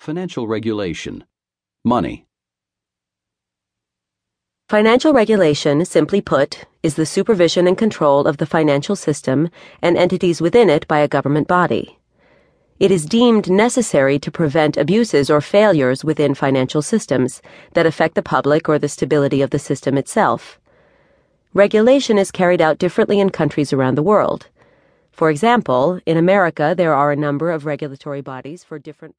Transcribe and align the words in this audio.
Financial 0.00 0.48
regulation. 0.48 1.24
Money. 1.84 2.24
Financial 4.70 5.12
regulation, 5.12 5.84
simply 5.84 6.22
put, 6.22 6.64
is 6.82 6.94
the 6.94 7.04
supervision 7.04 7.66
and 7.66 7.76
control 7.76 8.26
of 8.26 8.38
the 8.38 8.46
financial 8.46 8.96
system 8.96 9.50
and 9.82 9.98
entities 9.98 10.40
within 10.40 10.70
it 10.70 10.88
by 10.88 11.00
a 11.00 11.06
government 11.06 11.48
body. 11.48 11.98
It 12.78 12.90
is 12.90 13.04
deemed 13.04 13.50
necessary 13.50 14.18
to 14.20 14.30
prevent 14.30 14.78
abuses 14.78 15.28
or 15.28 15.42
failures 15.42 16.02
within 16.02 16.34
financial 16.34 16.80
systems 16.80 17.42
that 17.74 17.84
affect 17.84 18.14
the 18.14 18.22
public 18.22 18.70
or 18.70 18.78
the 18.78 18.88
stability 18.88 19.42
of 19.42 19.50
the 19.50 19.58
system 19.58 19.98
itself. 19.98 20.58
Regulation 21.52 22.16
is 22.16 22.30
carried 22.30 22.62
out 22.62 22.78
differently 22.78 23.20
in 23.20 23.28
countries 23.28 23.70
around 23.70 23.96
the 23.96 24.02
world. 24.02 24.46
For 25.12 25.28
example, 25.28 26.00
in 26.06 26.16
America, 26.16 26.74
there 26.74 26.94
are 26.94 27.12
a 27.12 27.16
number 27.16 27.50
of 27.50 27.66
regulatory 27.66 28.22
bodies 28.22 28.64
for 28.64 28.78
different 28.78 29.18